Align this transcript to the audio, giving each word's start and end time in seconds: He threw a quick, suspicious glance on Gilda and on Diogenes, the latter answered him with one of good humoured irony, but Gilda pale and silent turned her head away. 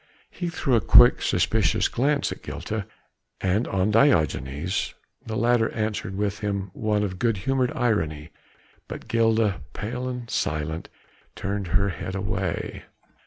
He 0.31 0.49
threw 0.49 0.73
a 0.75 0.81
quick, 0.81 1.21
suspicious 1.21 1.87
glance 1.87 2.31
on 2.31 2.39
Gilda 2.41 2.87
and 3.39 3.67
on 3.67 3.91
Diogenes, 3.91 4.95
the 5.23 5.37
latter 5.37 5.69
answered 5.73 6.13
him 6.13 6.17
with 6.17 6.73
one 6.73 7.03
of 7.03 7.19
good 7.19 7.37
humoured 7.45 7.71
irony, 7.77 8.31
but 8.87 9.07
Gilda 9.07 9.61
pale 9.73 10.09
and 10.09 10.27
silent 10.27 10.89
turned 11.35 11.67
her 11.67 11.89
head 11.89 12.15
away. 12.15 12.85